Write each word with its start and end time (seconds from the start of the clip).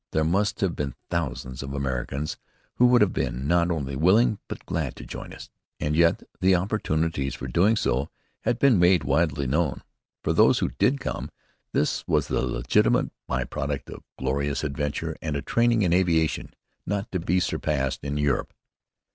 There 0.13 0.23
must 0.23 0.61
have 0.61 0.75
been 0.75 0.95
thousands 1.11 1.61
of 1.61 1.75
Americans 1.75 2.35
who 2.77 2.87
would 2.87 3.01
have 3.01 3.13
been, 3.13 3.47
not 3.47 3.69
only 3.69 3.95
willing, 3.95 4.39
but 4.47 4.65
glad 4.65 4.95
to 4.95 5.05
join 5.05 5.31
us; 5.31 5.51
and 5.79 5.95
yet 5.95 6.23
the 6.39 6.55
opportunities 6.55 7.35
for 7.35 7.47
doing 7.47 7.75
so 7.75 8.09
had 8.39 8.57
been 8.57 8.79
made 8.79 9.03
widely 9.03 9.45
known. 9.45 9.83
For 10.23 10.33
those 10.33 10.57
who 10.57 10.69
did 10.69 10.99
come 10.99 11.29
this 11.71 12.03
was 12.07 12.29
the 12.29 12.41
legitimate 12.41 13.11
by 13.27 13.43
product 13.43 13.91
of 13.91 14.01
glorious 14.17 14.63
adventure 14.63 15.15
and 15.21 15.35
a 15.35 15.43
training 15.43 15.83
in 15.83 15.93
aviation 15.93 16.55
not 16.83 17.11
to 17.11 17.19
be 17.19 17.39
surpassed 17.39 18.03
in 18.03 18.17
Europe. 18.17 18.55